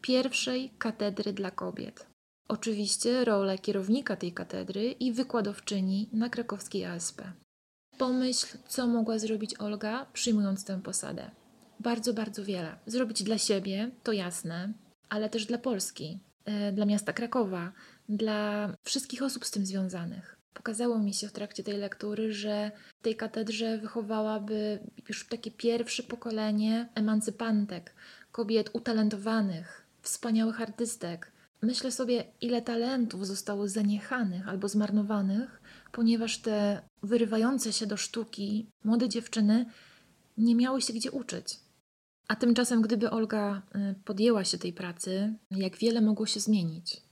pierwszej 0.00 0.70
katedry 0.78 1.32
dla 1.32 1.50
kobiet. 1.50 2.06
Oczywiście 2.48 3.24
rolę 3.24 3.58
kierownika 3.58 4.16
tej 4.16 4.32
katedry 4.32 4.90
i 4.90 5.12
wykładowczyni 5.12 6.08
na 6.12 6.28
krakowskiej 6.28 6.84
ASP. 6.84 7.22
Pomyśl, 7.98 8.46
co 8.68 8.86
mogła 8.86 9.18
zrobić 9.18 9.54
Olga, 9.54 10.06
przyjmując 10.12 10.64
tę 10.64 10.82
posadę 10.82 11.30
bardzo, 11.80 12.14
bardzo 12.14 12.44
wiele. 12.44 12.76
Zrobić 12.86 13.22
dla 13.22 13.38
siebie, 13.38 13.90
to 14.02 14.12
jasne, 14.12 14.72
ale 15.08 15.30
też 15.30 15.46
dla 15.46 15.58
Polski, 15.58 16.18
e, 16.44 16.72
dla 16.72 16.86
miasta 16.86 17.12
Krakowa, 17.12 17.72
dla 18.08 18.72
wszystkich 18.84 19.22
osób 19.22 19.44
z 19.44 19.50
tym 19.50 19.66
związanych. 19.66 20.38
Pokazało 20.54 20.98
mi 20.98 21.14
się 21.14 21.28
w 21.28 21.32
trakcie 21.32 21.62
tej 21.62 21.76
lektury, 21.76 22.32
że 22.32 22.70
w 23.00 23.02
tej 23.02 23.16
katedrze 23.16 23.78
wychowałaby 23.78 24.78
już 25.08 25.26
takie 25.26 25.50
pierwsze 25.50 26.02
pokolenie 26.02 26.88
emancypantek, 26.94 27.94
kobiet 28.32 28.70
utalentowanych, 28.72 29.86
wspaniałych 30.02 30.60
artystek. 30.60 31.32
Myślę 31.62 31.92
sobie, 31.92 32.24
ile 32.40 32.62
talentów 32.62 33.26
zostało 33.26 33.68
zaniechanych 33.68 34.48
albo 34.48 34.68
zmarnowanych, 34.68 35.62
ponieważ 35.92 36.38
te 36.38 36.82
wyrywające 37.02 37.72
się 37.72 37.86
do 37.86 37.96
sztuki 37.96 38.66
młode 38.84 39.08
dziewczyny 39.08 39.66
nie 40.38 40.54
miały 40.54 40.82
się 40.82 40.92
gdzie 40.92 41.10
uczyć. 41.10 41.60
A 42.28 42.36
tymczasem, 42.36 42.82
gdyby 42.82 43.10
Olga 43.10 43.62
y, 43.74 43.94
podjęła 44.04 44.44
się 44.44 44.58
tej 44.58 44.72
pracy, 44.72 45.34
jak 45.50 45.76
wiele 45.76 46.00
mogło 46.00 46.26
się 46.26 46.40
zmienić. 46.40 47.02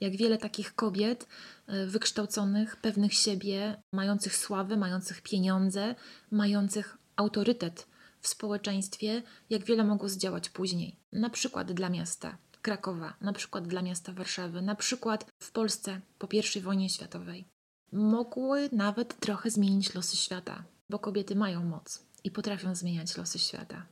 Jak 0.00 0.16
wiele 0.16 0.38
takich 0.38 0.74
kobiet 0.74 1.28
y, 1.68 1.86
wykształconych, 1.86 2.76
pewnych 2.76 3.14
siebie, 3.14 3.82
mających 3.92 4.36
sławę, 4.36 4.76
mających 4.76 5.22
pieniądze, 5.22 5.94
mających 6.30 6.98
autorytet 7.16 7.86
w 8.20 8.28
społeczeństwie, 8.28 9.22
jak 9.50 9.64
wiele 9.64 9.84
mogło 9.84 10.08
zdziałać 10.08 10.48
później. 10.48 10.96
Na 11.12 11.30
przykład 11.30 11.72
dla 11.72 11.90
miasta 11.90 12.38
Krakowa, 12.62 13.14
na 13.20 13.32
przykład 13.32 13.68
dla 13.68 13.82
miasta 13.82 14.12
Warszawy, 14.12 14.62
na 14.62 14.74
przykład 14.74 15.26
w 15.42 15.52
Polsce 15.52 16.00
po 16.18 16.28
I 16.56 16.60
wojnie 16.60 16.88
światowej. 16.88 17.44
Mogły 17.92 18.68
nawet 18.72 19.20
trochę 19.20 19.50
zmienić 19.50 19.94
losy 19.94 20.16
świata, 20.16 20.64
bo 20.90 20.98
kobiety 20.98 21.36
mają 21.36 21.64
moc 21.64 22.02
i 22.24 22.30
potrafią 22.30 22.74
zmieniać 22.74 23.16
losy 23.16 23.38
świata 23.38 23.86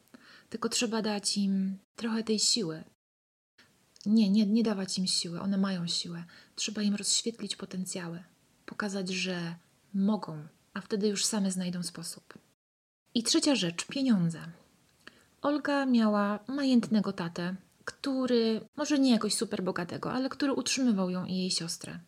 tylko 0.48 0.68
trzeba 0.68 1.02
dać 1.02 1.38
im 1.38 1.78
trochę 1.96 2.22
tej 2.22 2.38
siły. 2.38 2.84
Nie, 4.06 4.30
nie, 4.30 4.46
nie 4.46 4.62
dawać 4.62 4.98
im 4.98 5.06
siły, 5.06 5.40
one 5.40 5.58
mają 5.58 5.86
siłę. 5.86 6.24
Trzeba 6.56 6.82
im 6.82 6.94
rozświetlić 6.94 7.56
potencjały, 7.56 8.22
pokazać, 8.66 9.08
że 9.08 9.56
mogą, 9.94 10.46
a 10.74 10.80
wtedy 10.80 11.08
już 11.08 11.24
same 11.24 11.50
znajdą 11.50 11.82
sposób. 11.82 12.38
I 13.14 13.22
trzecia 13.22 13.54
rzecz 13.54 13.86
pieniądze. 13.86 14.40
Olga 15.42 15.86
miała 15.86 16.38
majętnego 16.48 17.12
tatę, 17.12 17.56
który, 17.84 18.60
może 18.76 18.98
nie 18.98 19.10
jakoś 19.10 19.34
super 19.34 19.62
bogatego, 19.62 20.12
ale 20.12 20.28
który 20.28 20.52
utrzymywał 20.52 21.10
ją 21.10 21.24
i 21.24 21.36
jej 21.36 21.50
siostrę, 21.50 22.00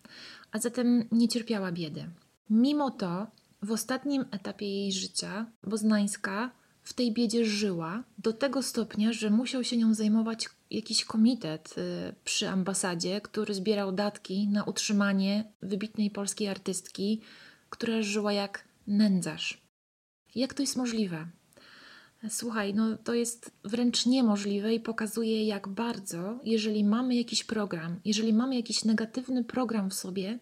a 0.53 0.59
zatem 0.59 1.09
nie 1.13 1.29
cierpiała 1.29 1.73
biedy. 1.73 2.11
Mimo 2.51 2.91
to, 2.91 3.27
w 3.63 3.71
ostatnim 3.71 4.25
etapie 4.31 4.67
jej 4.67 4.93
życia, 4.93 5.47
Boznańska 5.63 6.51
w 6.87 6.93
tej 6.93 7.13
biedzie 7.13 7.45
żyła 7.45 8.05
do 8.19 8.33
tego 8.33 8.63
stopnia, 8.63 9.13
że 9.13 9.31
musiał 9.31 9.65
się 9.65 9.77
nią 9.77 9.95
zajmować 9.95 10.49
jakiś 10.71 11.05
komitet 11.05 11.75
y, 11.79 12.15
przy 12.25 12.49
ambasadzie, 12.49 13.21
który 13.21 13.55
zbierał 13.55 13.93
datki 13.93 14.49
na 14.49 14.65
utrzymanie 14.65 15.53
wybitnej 15.63 16.11
polskiej 16.11 16.49
artystki, 16.49 17.21
która 17.71 18.03
żyła 18.03 18.33
jak 18.33 18.65
nędzarz. 18.87 19.61
Jak 20.35 20.55
to 20.55 20.63
jest 20.63 20.77
możliwe? 20.77 21.27
Słuchaj, 22.29 22.75
no 22.75 22.97
to 22.97 23.15
jest 23.15 23.51
wręcz 23.65 24.07
niemożliwe 24.07 24.75
i 24.75 24.81
pokazuje, 24.81 25.45
jak 25.45 25.69
bardzo, 25.69 26.41
jeżeli 26.45 26.85
mamy 26.85 27.15
jakiś 27.15 27.45
program, 27.45 28.01
jeżeli 28.05 28.33
mamy 28.33 28.57
jakiś 28.57 28.85
negatywny 28.85 29.45
program 29.45 29.91
w 29.91 29.95
sobie, 29.95 30.39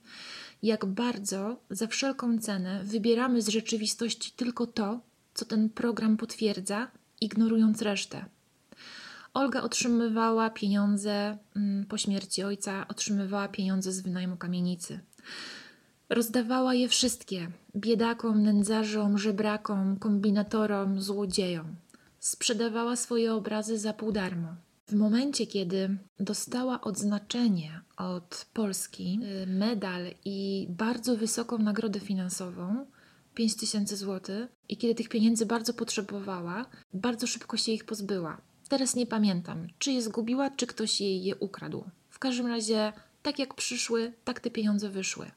jak 0.63 0.87
bardzo 0.87 1.61
za 1.71 1.87
wszelką 1.87 2.39
cenę 2.39 2.85
wybieramy 2.85 3.43
z 3.43 3.49
rzeczywistości 3.49 4.33
tylko 4.37 4.67
to, 4.67 5.01
co 5.35 5.45
ten 5.45 5.71
program 5.71 6.17
potwierdza, 6.17 6.91
ignorując 7.21 7.83
resztę. 7.83 8.25
Olga 9.35 9.63
otrzymywała 9.63 10.51
pieniądze 10.51 11.39
mm, 11.57 11.87
po 11.87 11.99
śmierci 11.99 12.43
ojca, 12.43 12.89
otrzymywała 12.89 13.49
pieniądze 13.49 13.93
z 13.93 14.01
wynajmu 14.01 14.37
kamienicy. 14.37 15.01
Rozdawała 16.09 16.75
je 16.75 16.89
wszystkie 16.89 17.51
biedakom, 17.77 18.43
nędzarzom, 18.43 19.19
żebrakom, 19.19 19.97
kombinatorom, 19.99 21.03
złodziejom. 21.03 21.77
Sprzedawała 22.19 22.97
swoje 22.97 23.35
obrazy 23.35 23.79
za 23.79 23.93
pół 23.93 24.13
darmo. 24.13 24.49
W 24.87 24.95
momencie, 24.95 25.47
kiedy 25.47 25.99
dostała 26.21 26.81
odznaczenie 26.81 27.81
od 27.97 28.47
Polski, 28.53 29.21
y, 29.43 29.47
medal 29.47 30.03
i 30.25 30.67
bardzo 30.71 31.17
wysoką 31.17 31.59
nagrodę 31.59 32.01
finansową, 32.01 32.87
5 33.35 33.57
tysięcy 33.57 33.97
złotych 33.97 34.49
i 34.69 34.77
kiedy 34.77 34.95
tych 34.95 35.09
pieniędzy 35.09 35.47
bardzo 35.47 35.75
potrzebowała, 35.75 36.67
bardzo 36.93 37.27
szybko 37.27 37.57
się 37.57 37.73
ich 37.73 37.85
pozbyła. 37.85 38.41
Teraz 38.69 38.97
nie 38.97 39.07
pamiętam, 39.07 39.67
czy 39.79 39.93
je 39.93 40.03
zgubiła, 40.03 40.51
czy 40.51 40.67
ktoś 40.67 41.01
jej 41.01 41.25
je 41.25 41.37
ukradł. 41.37 41.85
W 42.11 42.19
każdym 42.19 42.47
razie, 42.47 42.93
tak 43.23 43.39
jak 43.39 43.55
przyszły, 43.55 44.13
tak 44.25 44.41
te 44.41 44.51
pieniądze 44.51 44.91
wyszły. 44.91 45.31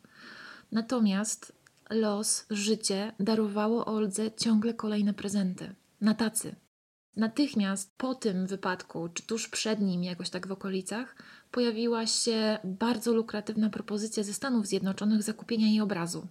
Natomiast 0.71 1.53
los, 1.89 2.45
życie 2.49 3.11
darowało 3.19 3.85
Oldze 3.85 4.31
ciągle 4.31 4.73
kolejne 4.73 5.13
prezenty 5.13 5.75
na 6.01 6.13
tacy. 6.13 6.55
Natychmiast 7.15 7.91
po 7.97 8.15
tym 8.15 8.47
wypadku, 8.47 9.09
czy 9.13 9.23
tuż 9.23 9.47
przed 9.47 9.81
nim, 9.81 10.03
jakoś 10.03 10.29
tak 10.29 10.47
w 10.47 10.51
okolicach, 10.51 11.15
pojawiła 11.51 12.07
się 12.07 12.57
bardzo 12.63 13.13
lukratywna 13.13 13.69
propozycja 13.69 14.23
ze 14.23 14.33
Stanów 14.33 14.67
Zjednoczonych 14.67 15.23
zakupienia 15.23 15.67
jej 15.67 15.81
obrazu. 15.81 16.27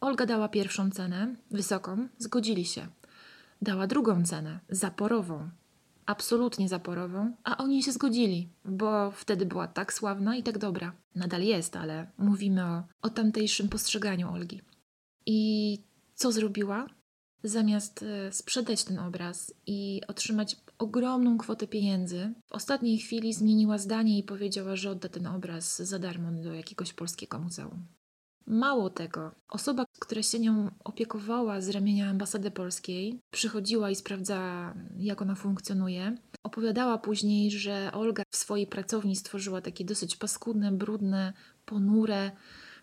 Olga 0.00 0.26
dała 0.26 0.48
pierwszą 0.48 0.90
cenę, 0.90 1.36
wysoką, 1.50 2.08
zgodzili 2.18 2.64
się. 2.64 2.86
Dała 3.62 3.86
drugą 3.86 4.24
cenę, 4.24 4.60
zaporową, 4.68 5.50
absolutnie 6.06 6.68
zaporową, 6.68 7.32
a 7.44 7.56
oni 7.56 7.82
się 7.82 7.92
zgodzili, 7.92 8.48
bo 8.64 9.10
wtedy 9.10 9.46
była 9.46 9.68
tak 9.68 9.92
sławna 9.92 10.36
i 10.36 10.42
tak 10.42 10.58
dobra. 10.58 10.92
Nadal 11.14 11.42
jest, 11.42 11.76
ale 11.76 12.06
mówimy 12.18 12.64
o, 12.64 12.82
o 13.02 13.10
tamtejszym 13.10 13.68
postrzeganiu 13.68 14.32
Olgi. 14.32 14.62
I 15.26 15.78
co 16.14 16.32
zrobiła? 16.32 16.86
Zamiast 17.44 18.02
e, 18.02 18.32
sprzedać 18.32 18.84
ten 18.84 18.98
obraz 18.98 19.54
i 19.66 20.00
otrzymać 20.08 20.56
ogromną 20.78 21.38
kwotę 21.38 21.66
pieniędzy, 21.66 22.34
w 22.46 22.52
ostatniej 22.52 22.98
chwili 22.98 23.34
zmieniła 23.34 23.78
zdanie 23.78 24.18
i 24.18 24.22
powiedziała, 24.22 24.76
że 24.76 24.90
odda 24.90 25.08
ten 25.08 25.26
obraz 25.26 25.82
za 25.82 25.98
darmo 25.98 26.42
do 26.42 26.54
jakiegoś 26.54 26.92
polskiego 26.92 27.38
muzeum. 27.38 27.86
Mało 28.48 28.90
tego, 28.90 29.34
osoba, 29.48 29.84
która 30.00 30.22
się 30.22 30.38
nią 30.38 30.70
opiekowała 30.84 31.60
z 31.60 31.68
ramienia 31.68 32.10
ambasady 32.10 32.50
polskiej, 32.50 33.20
przychodziła 33.30 33.90
i 33.90 33.96
sprawdzała, 33.96 34.74
jak 34.98 35.22
ona 35.22 35.34
funkcjonuje. 35.34 36.16
Opowiadała 36.42 36.98
później, 36.98 37.50
że 37.50 37.90
Olga 37.92 38.22
w 38.30 38.36
swojej 38.36 38.66
pracowni 38.66 39.16
stworzyła 39.16 39.60
takie 39.60 39.84
dosyć 39.84 40.16
paskudne, 40.16 40.72
brudne, 40.72 41.32
ponure, 41.64 42.30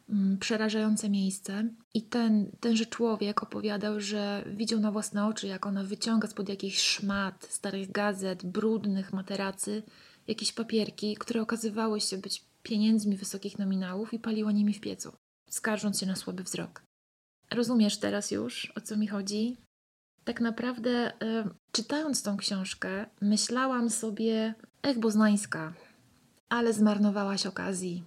mm, 0.10 0.38
przerażające 0.38 1.10
miejsce. 1.10 1.70
I 1.94 2.02
ten, 2.02 2.52
tenże 2.60 2.86
człowiek 2.86 3.44
opowiadał, 3.44 4.00
że 4.00 4.44
widział 4.56 4.80
na 4.80 4.92
własne 4.92 5.26
oczy, 5.26 5.48
jak 5.48 5.66
ona 5.66 5.84
wyciąga 5.84 6.28
spod 6.28 6.50
jakichś 6.50 6.82
szmat, 6.82 7.48
starych 7.50 7.92
gazet, 7.92 8.46
brudnych 8.46 9.14
materacy, 9.14 9.84
jakieś 10.28 10.54
papierki, 10.54 11.16
które 11.16 11.42
okazywały 11.42 12.02
się 12.02 12.18
być 12.18 12.46
pieniędzmi 12.64 13.18
wysokich 13.18 13.60
nominałów 13.60 14.14
i 14.14 14.20
paliła 14.20 14.52
nimi 14.52 14.74
w 14.74 14.82
piecu 14.82 15.23
skarżąc 15.54 16.00
się 16.00 16.06
na 16.06 16.16
słaby 16.16 16.44
wzrok. 16.44 16.84
Rozumiesz 17.52 17.98
teraz 17.98 18.32
już, 18.32 18.74
o 18.76 18.82
co 18.82 18.98
mi 18.98 19.08
chodzi? 19.08 19.58
Tak 20.24 20.42
naprawdę, 20.42 21.12
y, 21.12 21.14
czytając 21.72 22.24
tą 22.24 22.38
książkę, 22.38 23.06
myślałam 23.22 23.90
sobie, 23.90 24.54
ech, 24.84 25.00
Boznańska, 25.00 25.74
ale 26.50 26.74
zmarnowałaś 26.74 27.46
okazji. 27.46 28.04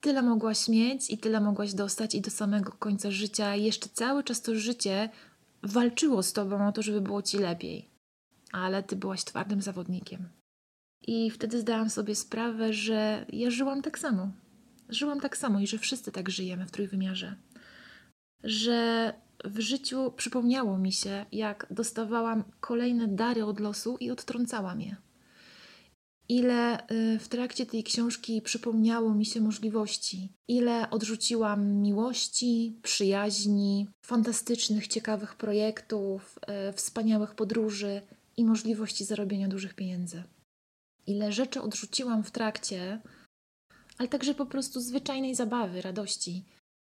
Tyle 0.00 0.22
mogłaś 0.22 0.68
mieć 0.68 1.10
i 1.10 1.18
tyle 1.18 1.40
mogłaś 1.40 1.74
dostać, 1.74 2.14
i 2.14 2.20
do 2.20 2.30
samego 2.30 2.72
końca 2.72 3.10
życia, 3.10 3.54
jeszcze 3.54 3.88
cały 3.88 4.24
czas 4.24 4.42
to 4.42 4.54
życie 4.54 5.08
walczyło 5.62 6.22
z 6.22 6.32
tobą 6.32 6.68
o 6.68 6.72
to, 6.72 6.82
żeby 6.82 7.00
było 7.00 7.22
ci 7.22 7.38
lepiej. 7.38 7.88
Ale 8.52 8.82
ty 8.82 8.96
byłaś 8.96 9.24
twardym 9.24 9.62
zawodnikiem. 9.62 10.28
I 11.06 11.30
wtedy 11.30 11.60
zdałam 11.60 11.90
sobie 11.90 12.14
sprawę, 12.14 12.72
że 12.72 13.26
ja 13.28 13.50
żyłam 13.50 13.82
tak 13.82 13.98
samo 13.98 14.30
żyłam 14.88 15.20
tak 15.20 15.36
samo 15.36 15.60
i 15.60 15.66
że 15.66 15.78
wszyscy 15.78 16.12
tak 16.12 16.30
żyjemy 16.30 16.66
w 16.66 16.70
trójwymiarze. 16.70 17.36
Że 18.44 19.12
w 19.44 19.60
życiu 19.60 20.12
przypomniało 20.16 20.78
mi 20.78 20.92
się, 20.92 21.26
jak 21.32 21.66
dostawałam 21.70 22.44
kolejne 22.60 23.08
dary 23.08 23.44
od 23.44 23.60
losu 23.60 23.96
i 24.00 24.10
odtrącałam 24.10 24.80
je. 24.80 24.96
Ile 26.28 26.90
y, 26.90 27.18
w 27.18 27.28
trakcie 27.28 27.66
tej 27.66 27.84
książki 27.84 28.42
przypomniało 28.42 29.14
mi 29.14 29.26
się 29.26 29.40
możliwości, 29.40 30.32
ile 30.48 30.90
odrzuciłam 30.90 31.66
miłości, 31.66 32.78
przyjaźni, 32.82 33.88
fantastycznych, 34.06 34.88
ciekawych 34.88 35.34
projektów, 35.34 36.38
y, 36.68 36.72
wspaniałych 36.72 37.34
podróży 37.34 38.02
i 38.36 38.44
możliwości 38.44 39.04
zarobienia 39.04 39.48
dużych 39.48 39.74
pieniędzy. 39.74 40.22
Ile 41.06 41.32
rzeczy 41.32 41.62
odrzuciłam 41.62 42.24
w 42.24 42.30
trakcie, 42.30 43.00
ale 43.98 44.08
także 44.08 44.34
po 44.34 44.46
prostu 44.46 44.80
zwyczajnej 44.80 45.34
zabawy, 45.34 45.82
radości. 45.82 46.44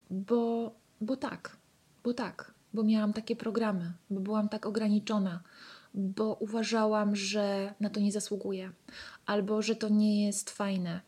Bo, 0.09 0.71
bo 1.01 1.17
tak, 1.17 1.57
bo 2.03 2.13
tak, 2.13 2.53
bo 2.73 2.83
miałam 2.83 3.13
takie 3.13 3.35
programy, 3.35 3.93
bo 4.09 4.21
byłam 4.21 4.49
tak 4.49 4.65
ograniczona, 4.65 5.43
bo 5.93 6.33
uważałam, 6.33 7.15
że 7.15 7.73
na 7.79 7.89
to 7.89 7.99
nie 7.99 8.11
zasługuję, 8.11 8.71
albo 9.25 9.61
że 9.61 9.75
to 9.75 9.89
nie 9.89 10.25
jest 10.25 10.49
fajne, 10.49 11.01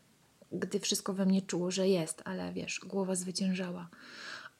gdy 0.52 0.80
wszystko 0.80 1.14
we 1.14 1.26
mnie 1.26 1.42
czuło, 1.42 1.70
że 1.70 1.88
jest, 1.88 2.22
ale 2.24 2.52
wiesz, 2.52 2.80
głowa 2.86 3.14
zwyciężała. 3.14 3.88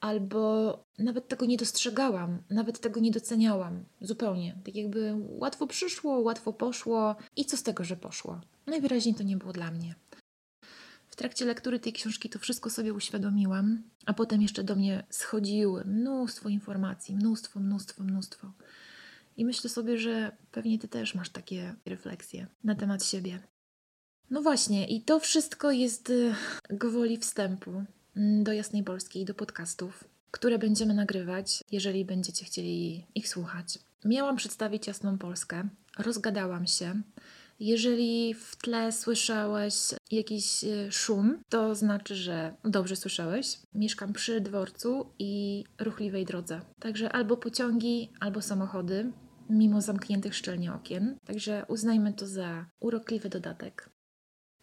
Albo 0.00 0.78
nawet 0.98 1.28
tego 1.28 1.46
nie 1.46 1.56
dostrzegałam, 1.56 2.38
nawet 2.50 2.80
tego 2.80 3.00
nie 3.00 3.10
doceniałam 3.10 3.84
zupełnie. 4.00 4.56
Tak 4.64 4.76
jakby 4.76 5.14
łatwo 5.28 5.66
przyszło, 5.66 6.20
łatwo 6.20 6.52
poszło 6.52 7.16
i 7.36 7.44
co 7.44 7.56
z 7.56 7.62
tego, 7.62 7.84
że 7.84 7.96
poszło? 7.96 8.40
Najwyraźniej 8.66 9.14
to 9.14 9.22
nie 9.22 9.36
było 9.36 9.52
dla 9.52 9.70
mnie. 9.70 9.94
W 11.12 11.16
trakcie 11.16 11.44
lektury 11.44 11.80
tej 11.80 11.92
książki 11.92 12.28
to 12.28 12.38
wszystko 12.38 12.70
sobie 12.70 12.94
uświadomiłam, 12.94 13.82
a 14.06 14.12
potem 14.14 14.42
jeszcze 14.42 14.64
do 14.64 14.76
mnie 14.76 15.04
schodziły 15.10 15.84
mnóstwo 15.84 16.48
informacji, 16.48 17.16
mnóstwo, 17.16 17.60
mnóstwo, 17.60 18.02
mnóstwo. 18.02 18.52
I 19.36 19.44
myślę 19.44 19.70
sobie, 19.70 19.98
że 19.98 20.36
pewnie 20.52 20.78
ty 20.78 20.88
też 20.88 21.14
masz 21.14 21.28
takie 21.28 21.74
refleksje 21.86 22.46
na 22.64 22.74
temat 22.74 23.04
siebie. 23.04 23.40
No 24.30 24.42
właśnie, 24.42 24.88
i 24.88 25.02
to 25.02 25.20
wszystko 25.20 25.70
jest 25.70 26.10
y, 26.10 26.34
gwoli 26.70 27.18
wstępu 27.18 27.84
mm, 28.16 28.44
do 28.44 28.52
Jasnej 28.52 28.82
Polskiej, 28.82 29.24
do 29.24 29.34
podcastów, 29.34 30.04
które 30.30 30.58
będziemy 30.58 30.94
nagrywać, 30.94 31.64
jeżeli 31.72 32.04
będziecie 32.04 32.44
chcieli 32.44 33.06
ich 33.14 33.28
słuchać. 33.28 33.78
Miałam 34.04 34.36
przedstawić 34.36 34.86
Jasną 34.86 35.18
Polskę, 35.18 35.68
rozgadałam 35.98 36.66
się, 36.66 37.02
jeżeli 37.60 38.34
w 38.34 38.56
tle 38.56 38.92
słyszałeś 38.92 39.74
jakiś 40.10 40.64
e, 40.64 40.92
szum, 40.92 41.42
to 41.48 41.74
znaczy, 41.74 42.14
że 42.14 42.54
dobrze 42.64 42.96
słyszałeś. 42.96 43.58
Mieszkam 43.74 44.12
przy 44.12 44.40
dworcu 44.40 45.06
i 45.18 45.64
ruchliwej 45.78 46.24
drodze. 46.24 46.60
Także 46.80 47.12
albo 47.12 47.36
pociągi, 47.36 48.10
albo 48.20 48.42
samochody, 48.42 49.12
mimo 49.50 49.80
zamkniętych 49.80 50.34
szczelnie 50.34 50.72
okien. 50.74 51.16
Także 51.26 51.64
uznajmy 51.68 52.12
to 52.12 52.26
za 52.26 52.66
urokliwy 52.80 53.28
dodatek. 53.28 53.90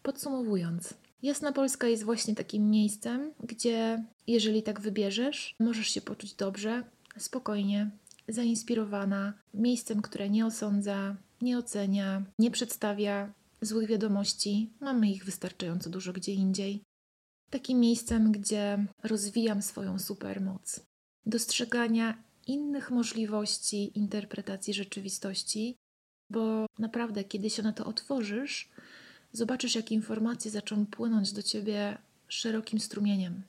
Podsumowując, 0.02 0.94
Jasna 1.22 1.52
Polska 1.52 1.86
jest 1.86 2.04
właśnie 2.04 2.34
takim 2.34 2.70
miejscem, 2.70 3.32
gdzie 3.42 4.04
jeżeli 4.26 4.62
tak 4.62 4.80
wybierzesz, 4.80 5.54
możesz 5.60 5.88
się 5.88 6.00
poczuć 6.00 6.34
dobrze, 6.34 6.84
spokojnie, 7.18 7.90
zainspirowana, 8.28 9.34
miejscem, 9.54 10.02
które 10.02 10.30
nie 10.30 10.46
osądza, 10.46 11.16
nie 11.42 11.58
ocenia, 11.58 12.22
nie 12.38 12.50
przedstawia 12.50 13.32
złych 13.60 13.88
wiadomości. 13.88 14.72
Mamy 14.80 15.10
ich 15.10 15.24
wystarczająco 15.24 15.90
dużo 15.90 16.12
gdzie 16.12 16.32
indziej. 16.32 16.82
Takim 17.50 17.80
miejscem, 17.80 18.32
gdzie 18.32 18.86
rozwijam 19.02 19.62
swoją 19.62 19.98
supermoc 19.98 20.90
dostrzegania 21.26 22.22
innych 22.46 22.90
możliwości 22.90 23.98
interpretacji 23.98 24.74
rzeczywistości, 24.74 25.76
bo 26.30 26.66
naprawdę, 26.78 27.24
kiedy 27.24 27.50
się 27.50 27.62
na 27.62 27.72
to 27.72 27.86
otworzysz, 27.86 28.68
zobaczysz, 29.32 29.74
jak 29.74 29.92
informacje 29.92 30.50
zaczną 30.50 30.86
płynąć 30.86 31.32
do 31.32 31.42
ciebie 31.42 31.98
szerokim 32.28 32.80
strumieniem. 32.80 33.42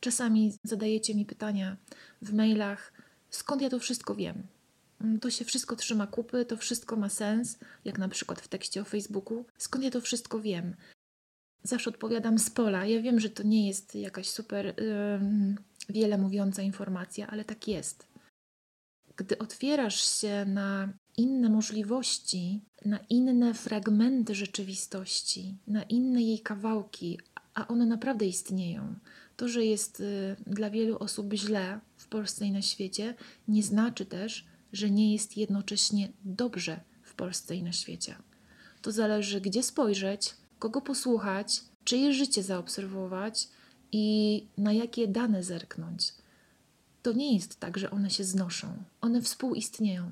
Czasami 0.00 0.52
zadajecie 0.64 1.14
mi 1.14 1.26
pytania 1.26 1.76
w 2.22 2.32
mailach, 2.32 2.92
skąd 3.30 3.62
ja 3.62 3.70
to 3.70 3.78
wszystko 3.78 4.14
wiem? 4.14 4.46
Mm, 5.00 5.20
to 5.20 5.30
się 5.30 5.44
wszystko 5.44 5.76
trzyma 5.76 6.06
kupy, 6.06 6.44
to 6.44 6.56
wszystko 6.56 6.96
ma 6.96 7.08
sens, 7.08 7.58
jak 7.84 7.98
na 7.98 8.08
przykład 8.08 8.40
w 8.40 8.48
tekście 8.48 8.80
o 8.80 8.84
Facebooku. 8.84 9.44
Skąd 9.58 9.84
ja 9.84 9.90
to 9.90 10.00
wszystko 10.00 10.40
wiem? 10.40 10.76
Zawsze 11.62 11.90
odpowiadam 11.90 12.38
z 12.38 12.50
pola. 12.50 12.86
Ja 12.86 13.02
wiem, 13.02 13.20
że 13.20 13.30
to 13.30 13.42
nie 13.42 13.68
jest 13.68 13.94
jakaś 13.94 14.28
super 14.28 14.66
yy, 14.66 14.74
wiele 15.88 16.18
mówiąca 16.18 16.62
informacja, 16.62 17.26
ale 17.26 17.44
tak 17.44 17.68
jest. 17.68 18.06
Gdy 19.16 19.38
otwierasz 19.38 20.20
się 20.20 20.44
na 20.44 20.92
inne 21.16 21.48
możliwości, 21.48 22.60
na 22.84 22.98
inne 23.08 23.54
fragmenty 23.54 24.34
rzeczywistości, 24.34 25.56
na 25.66 25.82
inne 25.82 26.22
jej 26.22 26.40
kawałki, 26.40 27.18
a 27.54 27.68
one 27.68 27.86
naprawdę 27.86 28.26
istnieją. 28.26 28.94
To, 29.36 29.48
że 29.48 29.64
jest 29.64 30.00
y, 30.00 30.36
dla 30.46 30.70
wielu 30.70 30.98
osób 30.98 31.34
źle 31.34 31.80
w 31.96 32.08
Polsce 32.08 32.46
i 32.46 32.52
na 32.52 32.62
świecie, 32.62 33.14
nie 33.48 33.62
znaczy 33.62 34.06
też, 34.06 34.46
że 34.72 34.90
nie 34.90 35.12
jest 35.12 35.36
jednocześnie 35.36 36.12
dobrze 36.24 36.80
w 37.02 37.14
Polsce 37.14 37.56
i 37.56 37.62
na 37.62 37.72
świecie. 37.72 38.16
To 38.82 38.92
zależy, 38.92 39.40
gdzie 39.40 39.62
spojrzeć, 39.62 40.34
kogo 40.58 40.80
posłuchać, 40.80 41.60
czyje 41.84 42.12
życie 42.12 42.42
zaobserwować 42.42 43.48
i 43.92 44.46
na 44.58 44.72
jakie 44.72 45.08
dane 45.08 45.42
zerknąć. 45.42 46.14
To 47.02 47.12
nie 47.12 47.34
jest 47.34 47.60
tak, 47.60 47.78
że 47.78 47.90
one 47.90 48.10
się 48.10 48.24
znoszą. 48.24 48.84
One 49.00 49.22
współistnieją. 49.22 50.10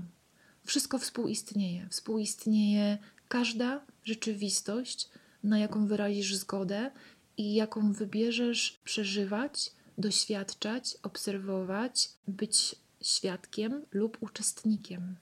Wszystko 0.65 0.99
współistnieje. 0.99 1.89
Współistnieje 1.91 2.99
każda 3.29 3.81
rzeczywistość, 4.05 5.09
na 5.43 5.59
jaką 5.59 5.87
wyrazisz 5.87 6.37
zgodę 6.37 6.91
i 7.37 7.55
jaką 7.55 7.93
wybierzesz 7.93 8.81
przeżywać, 8.85 9.73
doświadczać, 9.99 10.97
obserwować, 11.03 12.11
być 12.29 12.77
świadkiem 13.03 13.87
lub 13.93 14.19
uczestnikiem. 14.21 15.17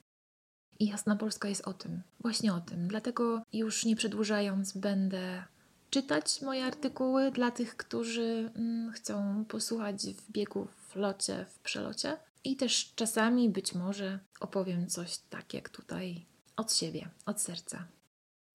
I 0.79 0.87
Jasna 0.87 1.17
Polska 1.17 1.49
jest 1.49 1.69
o 1.69 1.73
tym, 1.73 2.03
właśnie 2.21 2.55
o 2.55 2.61
tym. 2.61 2.89
Dlatego 2.89 3.43
już 3.53 3.85
nie 3.85 3.97
przedłużając, 3.97 4.73
będę 4.73 5.45
czytać 5.91 6.43
moje 6.43 6.65
artykuły 6.65 7.31
dla 7.31 7.51
tych, 7.51 7.77
którzy 7.77 8.51
mm, 8.55 8.93
chcą 8.93 9.45
posłuchać 9.45 10.07
w 10.07 10.33
biegu, 10.33 10.69
w 10.89 10.97
locie, 10.97 11.47
w 11.49 11.59
przelocie. 11.59 12.17
I 12.45 12.57
też 12.57 12.93
czasami 12.95 13.51
być 13.51 13.75
może 13.75 14.19
opowiem 14.41 14.87
coś 14.87 15.19
tak 15.19 15.55
jak 15.55 15.69
tutaj 15.69 16.27
od 16.57 16.73
siebie, 16.73 17.09
od 17.27 17.41
serca. 17.41 17.87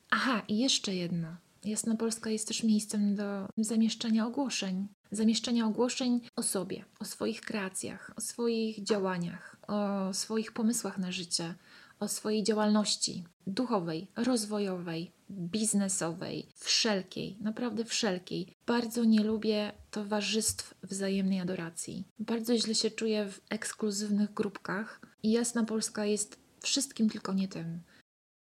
Aha, 0.10 0.42
i 0.48 0.58
jeszcze 0.58 0.96
jedno. 0.96 1.28
Jasna 1.64 1.96
Polska 1.96 2.30
jest 2.30 2.48
też 2.48 2.64
miejscem 2.64 3.16
do 3.16 3.48
zamieszczania 3.58 4.28
ogłoszeń. 4.28 4.88
Zamieszczania 5.12 5.66
ogłoszeń 5.66 6.22
o 6.36 6.44
sobie, 6.44 6.86
o 7.00 7.06
swoich 7.06 7.42
kreacjach, 7.42 8.12
o 8.16 8.22
swoich 8.22 8.84
działaniach, 8.84 9.58
o 9.68 10.14
swoich 10.14 10.52
pomysłach 10.52 10.98
na 10.98 11.12
życie, 11.12 11.56
o 12.00 12.08
swojej 12.08 12.44
działalności 12.44 13.24
duchowej, 13.48 14.08
rozwojowej, 14.16 15.12
biznesowej, 15.30 16.48
wszelkiej, 16.56 17.38
naprawdę 17.42 17.86
wszelkiej. 17.86 18.56
Bardzo 18.66 19.04
nie 19.04 19.24
lubię 19.24 19.72
towarzystw 19.92 20.76
wzajemnej 20.84 21.40
adoracji. 21.40 22.08
Bardzo 22.20 22.58
źle 22.58 22.76
się 22.76 22.92
czuję 22.92 23.30
w 23.30 23.42
ekskluzywnych 23.50 24.34
grupkach 24.34 25.02
i 25.24 25.32
Jasna 25.32 25.64
Polska 25.64 26.06
jest 26.06 26.40
wszystkim, 26.62 27.10
tylko 27.10 27.34
nie 27.34 27.48
tym. 27.48 27.82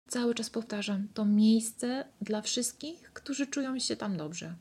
Cały 0.09 0.35
czas 0.35 0.51
powtarzam, 0.51 1.09
to 1.15 1.25
miejsce 1.25 2.05
dla 2.21 2.43
wszystkich, 2.43 3.13
którzy 3.13 3.47
czują 3.47 3.79
się 3.79 3.97
tam 3.97 4.17
dobrze. 4.17 4.57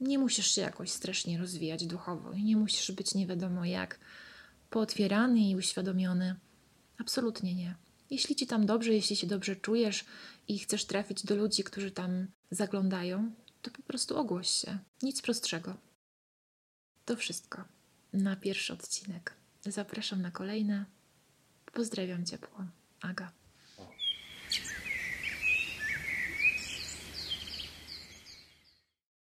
Nie 0.00 0.18
musisz 0.18 0.54
się 0.54 0.60
jakoś 0.60 0.90
strasznie 0.90 1.38
rozwijać 1.38 1.86
duchowo 1.86 2.32
nie 2.34 2.56
musisz 2.56 2.92
być 2.92 3.14
nie 3.14 3.26
wiadomo 3.26 3.64
jak 3.64 3.98
pootwierany 4.70 5.40
i 5.40 5.56
uświadomiony. 5.56 6.36
Absolutnie 6.98 7.54
nie. 7.54 7.74
Jeśli 8.10 8.36
ci 8.36 8.46
tam 8.46 8.66
dobrze, 8.66 8.92
jeśli 8.92 9.16
się 9.16 9.26
dobrze 9.26 9.56
czujesz 9.56 10.04
i 10.48 10.58
chcesz 10.58 10.84
trafić 10.84 11.24
do 11.24 11.36
ludzi, 11.36 11.64
którzy 11.64 11.90
tam 11.90 12.26
zaglądają, 12.50 13.32
to 13.62 13.70
po 13.70 13.82
prostu 13.82 14.18
ogłoś 14.18 14.50
się. 14.50 14.78
Nic 15.02 15.22
prostszego. 15.22 15.76
To 17.04 17.16
wszystko 17.16 17.64
na 18.12 18.36
pierwszy 18.36 18.72
odcinek. 18.72 19.34
Zapraszam 19.64 20.22
na 20.22 20.30
kolejne. 20.30 20.84
Pozdrawiam 21.72 22.24
ciepło. 22.24 22.64
Aga. 23.00 23.32